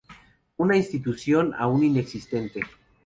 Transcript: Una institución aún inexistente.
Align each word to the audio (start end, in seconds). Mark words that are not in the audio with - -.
Una 0.57 0.75
institución 0.77 1.53
aún 1.55 1.83
inexistente. 1.83 2.61